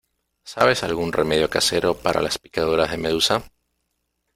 ¿Sabes 0.43 0.81
algún 0.81 1.13
remedio 1.13 1.47
casero 1.51 1.95
para 1.95 2.23
las 2.23 2.39
picaduras 2.39 2.89
de 2.89 2.97
medusa? 2.97 3.43